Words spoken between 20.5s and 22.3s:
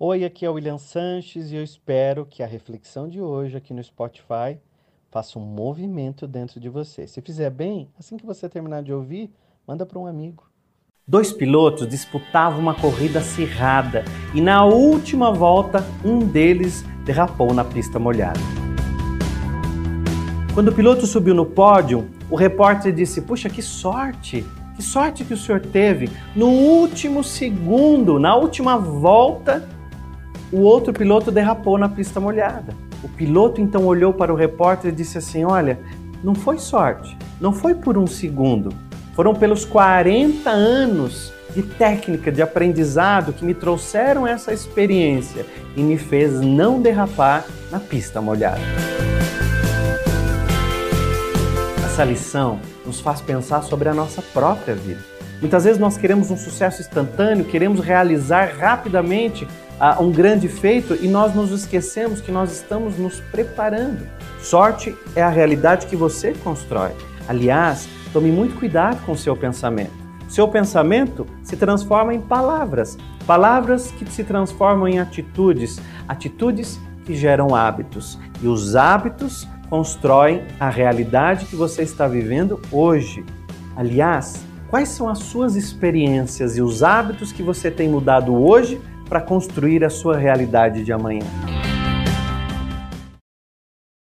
Quando o piloto subiu no pódio,